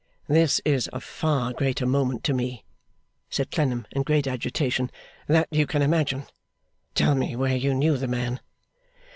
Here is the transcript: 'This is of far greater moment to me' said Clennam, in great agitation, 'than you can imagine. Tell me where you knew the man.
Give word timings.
'This 0.27 0.59
is 0.65 0.87
of 0.87 1.03
far 1.03 1.53
greater 1.53 1.85
moment 1.85 2.23
to 2.23 2.33
me' 2.33 2.65
said 3.29 3.51
Clennam, 3.51 3.85
in 3.91 4.01
great 4.01 4.25
agitation, 4.25 4.89
'than 5.27 5.45
you 5.51 5.67
can 5.67 5.83
imagine. 5.83 6.23
Tell 6.95 7.13
me 7.13 7.35
where 7.35 7.55
you 7.55 7.75
knew 7.75 7.97
the 7.97 8.07
man. 8.07 8.39